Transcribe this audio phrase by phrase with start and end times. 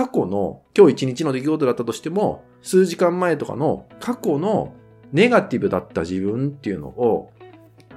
[0.00, 4.72] 過去の今日一日の出来事だったとしても、数時間前とかの過去の
[5.12, 7.30] ネガティブだった自分っていうのを、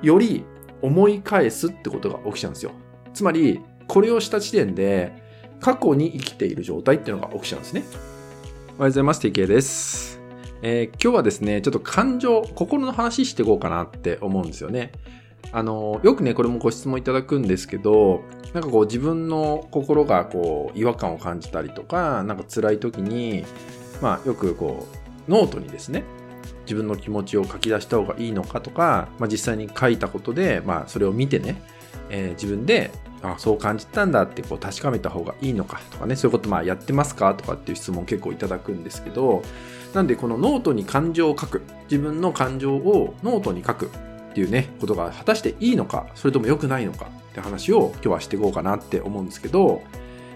[0.02, 0.44] より
[0.81, 2.74] 思い返すってことが起きちゃうんですよ。
[3.13, 5.13] つまり、これをした時点で、
[5.62, 7.84] 過去に生きている状態っていうのが起きちゃうんですね。
[7.88, 9.26] おはようございます。
[9.26, 10.20] TK です。
[10.62, 14.92] えー、今日はですね、ちょっと感情、心の話していこうかなって思うんですよね。
[15.52, 18.23] あの、よくね、これもご質問いただくんですけど、
[18.54, 23.46] なんかこう自分の心がこう違和感を感じたりとか、なんか辛い時に、
[24.02, 24.88] まあよくこ
[25.28, 26.04] う、ノートにですね、
[26.66, 31.61] 自分の気持ちを書き出した方がいいのかとか、まあ実際に書いたことで、まあそれを見てね、
[32.09, 32.91] えー、自分で、
[33.22, 37.33] あそう感じたんだってこう確かめた方がいいのかとかね、そういうことまあやってますか？
[37.36, 39.41] とかっていう質問結構いただくんですけど、
[39.94, 43.89] なんでこのノートに感情を書く、自分の感情をノートに書く
[44.33, 49.83] っていうね、ことが果たしていいのか、それとも良くないのかって話を今日はしていこうかなって思うんですけど、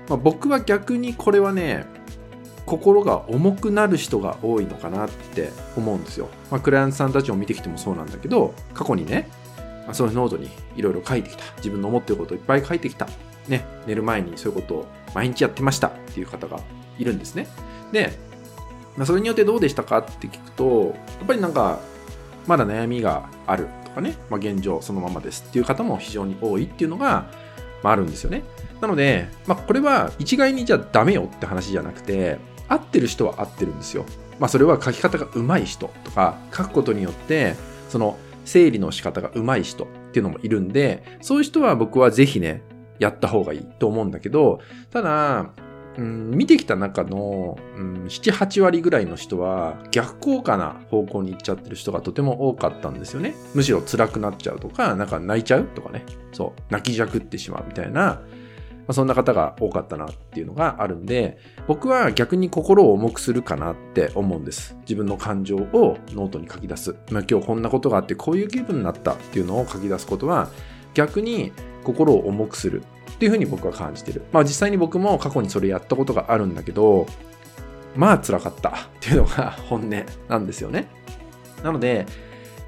[0.08, 1.88] まあ、僕は逆にこれはね、
[2.68, 6.30] 心が重くなる人が多いのかなって思うんですよ。
[6.52, 9.30] まあ、クライアントさんたちを見てきてもそうなんだけど、過去にね、
[9.94, 11.44] そのノートにいろいろ書いてきた。
[11.58, 13.08] 自分の思ってることをいっぱい書いてきた。
[13.48, 14.86] ね、寝る前にそういうことを
[15.16, 16.60] 毎日やってましたっていう方が
[17.00, 17.48] いるんですね。
[17.92, 18.12] で、
[18.98, 21.80] まあ、それによってどうでしたかって聞くと、やっぱりなんか、
[22.48, 23.68] まだ悩みがある
[23.98, 27.30] かね、まあ、現状そのままですっていう方も非常に多いっていうのが、
[27.84, 28.44] まあ、あるんですよね。
[28.80, 32.38] なので、まあ、これは一概にじゃあダメよって話じゃなくて、
[32.70, 34.06] 合ってる人は合ってるんですよ。
[34.40, 37.56] まあ、それは書き方が上手い人とか、書くことによって、
[37.90, 42.62] その整理の仕方が上手い人っていうのもいるんで、そういう人は僕はぜひね、
[43.00, 44.60] やった方がいいと思うんだけど、
[44.92, 45.52] ただ、
[45.98, 53.36] うん、見てきた中の、うん、7、8割ぐらいの人は逆効果な方向に行っちゃってる人がとても多かったんですよね。
[53.56, 56.06] むしろ辛くなっちゃうとか、なんか泣いちゃうとかね。
[56.34, 58.22] そう、泣きじゃくってしまうみたいな、
[58.88, 64.78] まあ、そんな方が多かったなっていうのがあるんで、僕は逆に心を重くするかなって思うんです。
[64.82, 66.96] 自分の感情をノートに書き出す。
[67.12, 70.50] まあ、今日こんなことがあってこういう気分になったっていうのを書き出すことは、
[70.94, 71.52] 逆に
[71.84, 72.84] 心を重くする
[73.18, 74.24] っていうふうに僕は感じてる。
[74.32, 77.08] まあ実際に僕も過去にそれやったことがあるんだけど、
[77.96, 80.88] まあ辛かったっていうのが 本音なんですよね。
[81.64, 82.06] なので、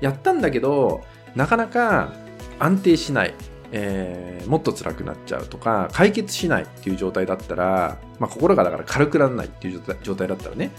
[0.01, 1.01] やったんだけど、
[1.35, 2.13] なかなか
[2.57, 3.35] 安定しない。
[3.71, 10.71] えー、もっと辛くなっちゃうとか、解決しないっていう状態だったら、まあ心がだから軽くならないっていう状態だったらね、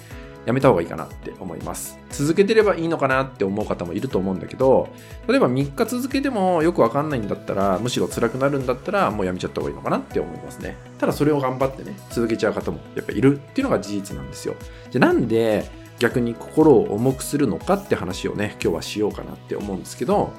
[0.47, 1.99] やめた方がいいかなって思います。
[2.11, 4.89] 続けてればいいのかなって思う方もいると思うんだけど、
[5.28, 10.77] 例えば3日続けてもよくわかんないんだったら、むしろ辛くなるんだったら、もうやめちゃった方がいいのかなって思いますね。
[10.99, 14.55] ただそれを頑張ってね、続けちゃう方もやっぱいるっていうのが事実なんですよ。
[14.91, 20.33] じゃあなんで逆に心を重くするのかって話をね、今日はしようかなって思うんですけど、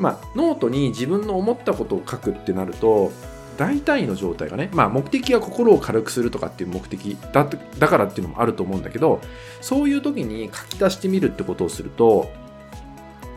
[0.00, 3.12] まあ、ノートに自分の思ったことを書くってなると、
[3.62, 9.20] 大体の状態がね、まあ目的は心を軽くするとかっていう目的だだからっていうのもあると思うんだけど、
[9.60, 12.28] そういう時に書き出してみるってことをすると、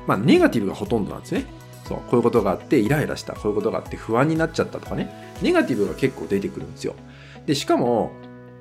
[0.08, 1.46] まあネガティブがほとんどなんですね。
[1.88, 6.96] そう、こういうことがあってイライラした、こういうことがあって不安になっちゃったとかね、ネガティブが結構出てくるんですよ。
[7.46, 8.12] で、しかも、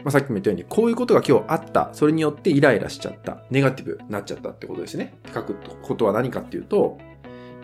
[0.05, 1.89] まあ、さっきも言ったように、こういうことが今日あった。
[1.95, 3.39] それによってイライラしちゃった。
[3.49, 5.15] ネガティブになっちゃったってことですね。
[5.33, 6.99] 書くことは何かっていうと、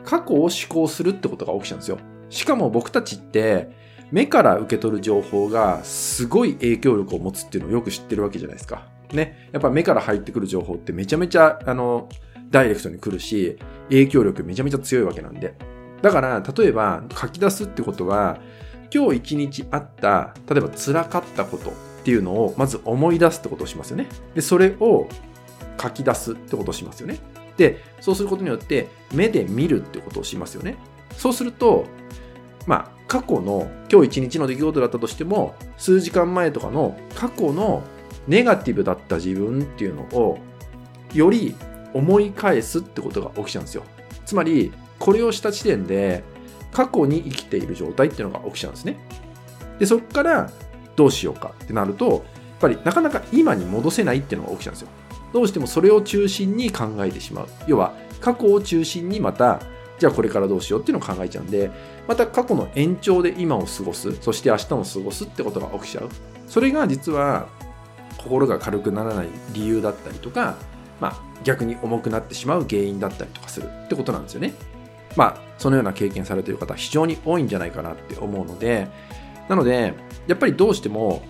[0.06, 1.98] 過去を思考するってことが起きちゃうんですよ。
[2.30, 3.70] しかも僕たちって、
[4.12, 8.86] 目から受け取る情報がすごい影響力を持つっていうのをよく知ってるわけじゃないですか。
[9.12, 9.48] ね。
[9.52, 12.08] やっぱ目から入ってくる情報ってめちゃめちゃ、あの、
[12.50, 15.54] ダイレクトに来るし、影響力めちゃめちゃ強いわけなんで。
[16.02, 18.38] だから、例えば書き出すってことは、
[18.92, 21.72] 今日一日あった、例えば辛かったことっ
[22.04, 24.08] ていうのをまず思い出すってことをしますよね。
[24.34, 25.08] で、それを
[25.80, 27.18] 書き出すってことをしますよね。
[27.56, 30.76] で、そうすることによって目で見るってことをしますよね。
[31.16, 31.84] そうすると、
[32.66, 37.82] まあ、過去の今日一日の出来事だったとしても数時間前とかの過去の
[38.28, 40.38] ネガティブだった自分っていうのを
[41.12, 41.56] より
[41.92, 43.82] 思い返すってことが起きちゃうんですよ。
[44.24, 46.22] つまりこれをした時点で
[46.70, 48.96] 過去に生きている状態っていうのが起きちゃうんですね。
[49.80, 50.48] でそこから
[50.94, 52.20] どうしようかってなるとやっ
[52.60, 54.88] ぱりなかなか今に戻せないっていうのが起きちゃうんですよ。
[55.32, 57.48] どうしてもそれを中心に考えてしまう。
[57.66, 59.60] 要は過去を中心にまた
[60.00, 61.70] じゃあこれからどうしようっていうのを考えちゃうんで、
[62.08, 66.08] また過去の延長で今を過ごす、そして明日も過ごすってことが起きちゃう。
[66.48, 67.48] それが実は
[68.16, 70.56] 心が軽くならない理由だったりとか、
[71.00, 74.54] まあ逆に重くなってしまう原因だったりとかするってことなんですよね。
[75.16, 78.88] まあそのような経験されている方非常に多いんじゃないかなって思うので、
[79.50, 79.92] なので
[80.26, 81.22] やっぱりどうしても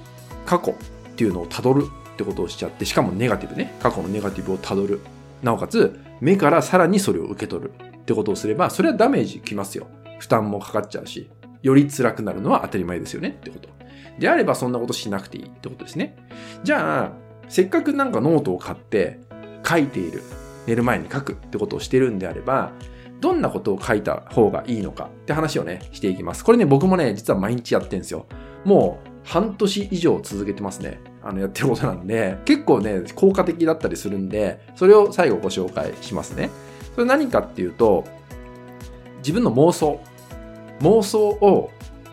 [0.46, 0.74] 過去っ
[1.16, 5.00] ていうのをたどるってことをしちゃって、しかもネガティブね、過去のネガティブをたどる。
[5.42, 7.72] なおかつ、目からさらにそれを受け取る。
[8.00, 9.86] ってことをすれば、それはダメージきますよ。
[10.18, 11.30] 負担もかかっちゃうし、
[11.62, 13.68] より辛くなるのは当たり前ですよねってこと。
[14.18, 16.16] であればそんなことしなくていいってことですね。
[16.62, 17.12] じゃあ、
[17.48, 19.20] せっかくなんかノートを買って
[19.66, 20.22] 書いている。
[20.66, 22.72] 寝る前に書くってことをしてるんであれば、
[23.20, 26.44] どんなことを書いた方がいいのかって話をね、していきます。
[26.44, 28.26] これね、僕もね、実は毎日やってんですよ。
[28.64, 31.00] もう半年以上続けてますね。
[31.22, 36.50] あの、やってることなんで、結構ね、効果的だったりするんで、それを最後ご紹介しますね。
[36.94, 38.04] それ何かっていうと、
[39.18, 40.00] 自分の妄想。
[40.80, 41.70] 妄想を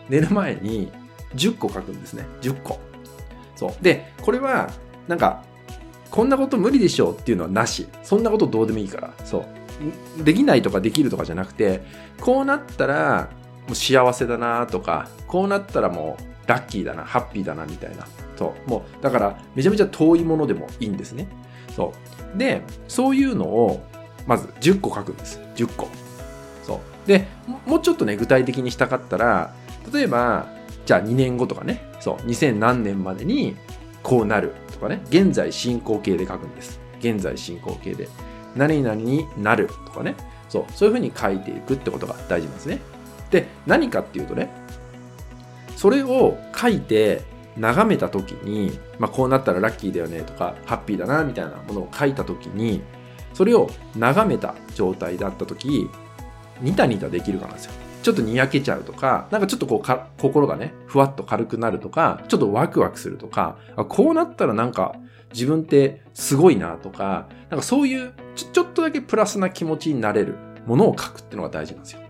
[0.08, 0.92] 寝る前に
[1.34, 2.26] 10個書くんですね。
[2.42, 2.78] 10個。
[3.56, 3.72] そう。
[3.82, 4.70] で、これは、
[5.06, 5.42] なんか、
[6.10, 7.88] こんなこと無理でしょうっていうのはなし。
[8.02, 9.12] そんなことどうでもいいから。
[9.24, 9.44] そ
[10.18, 10.24] う。
[10.24, 11.82] できないとかできるとかじゃなくて、
[12.20, 13.30] こうなったら、
[13.66, 18.06] もう幸せだなとか、こうなったらもうラッキーだな、ハッピーだなみたいな。
[18.36, 18.70] そう。
[18.70, 21.28] もう、だからめちゃめちゃ遠いものでもいいんですね。
[21.76, 21.92] そ
[22.34, 22.38] う。
[22.38, 23.82] で、そういうのを、
[24.28, 25.40] まず10個書くんです。
[25.56, 25.88] 10個。
[26.62, 27.08] そう。
[27.08, 27.26] で、
[27.66, 29.54] もうちょっとね、具体的にしたかったら、
[29.92, 30.46] 例えば、
[30.84, 33.56] じゃあ2年後とかね、そう、2000何年までに
[34.02, 36.78] こうなるとかね、現在進行形で書くんです。
[37.00, 38.08] 現在進行形で。
[38.54, 40.14] 何々になるとかね。
[40.50, 42.80] そう、そういうふうに書いていくってことが大事なんですね。
[43.30, 44.50] で、何かっていうとね、
[45.74, 47.22] それを書いて
[47.56, 52.82] 眺めた時に、まあ、こうなったらラッキーだよねとか、ハッピーだなみたいなものを書いた時に、
[53.34, 55.88] それを眺めた状態だった時、
[56.60, 57.72] ニタニタできるかなんですよ。
[58.02, 64.94] ちょっとにやけちゃうとか、なんかちょっとこう、心がね、ふわっと軽くなるとか、ちょっとワクワクするとか、あこうなったらなんか
[65.32, 70.36] 自分ってすごいなとか、なんかそういうちょちょっとだけプラスな気持ちになれる
[70.66, 72.00] ものを書くっていうのが大事なんですよ。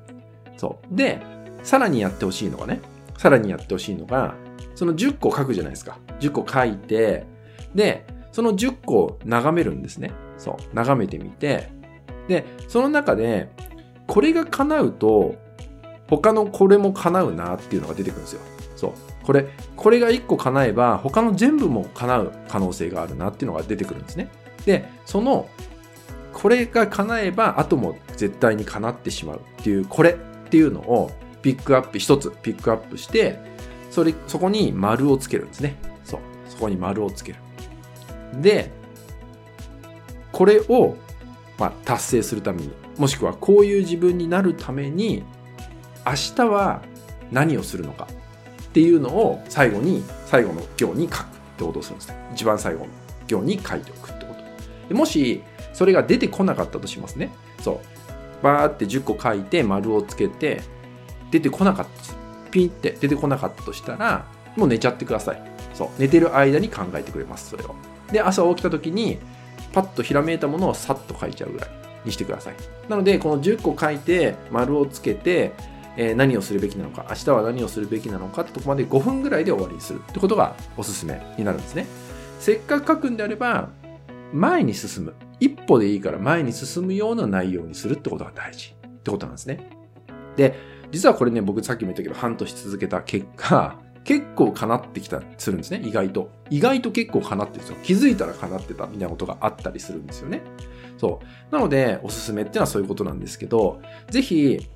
[0.56, 0.96] そう。
[0.96, 1.22] で、
[1.62, 2.80] さらにやってほしいのがね、
[3.16, 4.34] さらにやってほしいのが、
[4.74, 5.98] その10個書くじゃないですか。
[6.20, 7.26] 10個書いて、
[7.74, 10.12] で、その10個を眺めるんですね。
[10.38, 10.74] そう。
[10.74, 11.68] 眺めてみて、
[12.28, 13.50] で、その中で、
[14.06, 15.34] これが叶うと、
[16.08, 18.40] 他のこれも叶うなっていうのが出てくるんですよ。
[18.76, 18.92] そう。
[19.24, 19.46] これ、
[19.76, 24.30] これが1個叶えば、他の全部も叶う可能性があるなっていうのが出てくるんですね。
[24.64, 25.48] で、その、
[26.32, 30.14] これが叶えば、あとも絶対に叶ってしまうっていう、これっ
[30.48, 31.10] ていうのを
[31.42, 33.38] ピックアップ、一つピックアップして、
[33.90, 35.76] それ、そこに丸をつけるんですね。
[36.04, 36.20] そう。
[36.48, 37.38] そこに丸をつける。
[38.40, 38.70] で、
[40.38, 40.94] これを、
[41.58, 45.24] ま、達成するために、もしくはこういう自分になるために、
[46.06, 46.80] 明日は
[47.32, 48.06] 何をするのか
[48.62, 51.26] っていうのを最後に、最後の行に書くっ
[51.56, 52.30] てことをするんですね。
[52.34, 52.86] 一番最後の
[53.26, 54.88] 行に書いておくってこと。
[54.88, 55.42] でもし、
[55.72, 57.32] それが出てこなかったとしますね。
[57.60, 57.98] そう。
[58.40, 60.62] バーって10個書いて丸をつけて
[61.32, 64.26] 出てこなかったピンって出てこなかったとしたら
[64.56, 65.42] もう寝ちゃってください
[65.74, 67.74] そう寝てる間に考えてくれますそれを
[68.12, 69.18] で朝起きた時に
[69.72, 71.70] パッとひらめいたものをさっと書いちゃうぐらい
[72.04, 72.54] にしてください。
[72.88, 75.52] なのでこの10個書いて丸をつけて
[75.96, 81.86] え何をするべきなのか明日は何をするべきなのかってとこまで5分ぐらいで終わりにするってことがおすすめになるんですね。
[82.38, 83.68] せっかく書くんであれば
[84.32, 85.14] 前に進む。
[85.40, 89.70] 一歩でいいから前に進むような内容にするってことが大事ってことなんですね。
[90.36, 90.54] で、
[90.90, 96.30] 実はこれね、僕さっきも言ったけど、半年続けた結果、結構叶ってきたりするんですね、意外と。
[96.48, 97.76] 意外と結構叶ってるんですよ。
[97.82, 100.40] 気づいたら叶ってたみたいなことがあったりするんですよね。
[100.96, 101.54] そう。
[101.54, 104.66] なので、おすすめっていうのはそういうことなんですけど、ぜひ、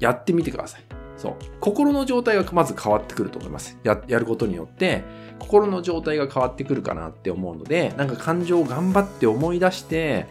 [0.00, 0.80] やってみてください。
[1.16, 1.34] そう。
[1.60, 3.78] 心の状態がまず変わってくると思います。
[3.84, 5.04] や、やることによって、
[5.38, 10.26] 心の状態が変わってくるかなって思うので、なんか感情を頑張って思い出して、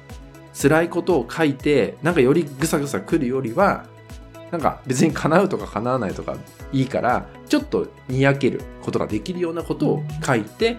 [0.53, 3.85] 辛いことを書いて、なんかよりぐさぐさ来るよりは、
[4.51, 6.35] なんか別に叶うとか叶わないとか
[6.71, 10.77] いいから、ちょっとにやけることができるようなことを書いて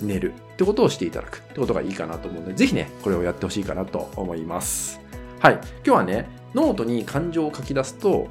[0.00, 5.00] 寝るってことをしていただくってことがいいかなと思うので、ぜひね、これをやってほしいかなと思います。
[5.40, 5.54] はい。
[5.54, 8.28] 今日はね、ノートに感情を書き出すと、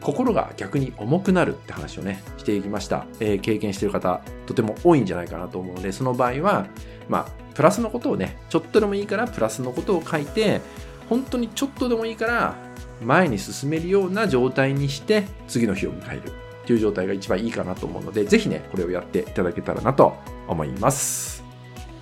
[0.00, 3.06] 心が逆に重くなるって話をね、していきました。
[3.20, 6.66] えー、経験している方、とても多いんじゃないかなと思うので、その場合は、
[7.08, 10.60] まあ、プラスのことをね、ちょっとでもいいからプラスのことを書いて、
[11.08, 12.54] 本当にちょっとでもいいから
[13.02, 16.32] 前に進めるような状態にして次の日を迎える
[16.64, 20.16] っていう状態が一番いいかなと思うので、ぜひね、これをやっていただけたらなと
[20.48, 21.44] 思います。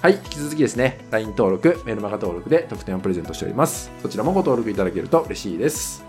[0.01, 3.91] はい、引き続きですね、LINE 登録、メルマガ登録で特典をプレゼントしております。
[4.03, 6.05] そちらもご登録いただけると嬉しいです。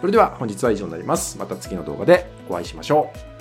[0.00, 1.38] それでは本日は以上になります。
[1.38, 3.33] また次の動画でお会いしましょう。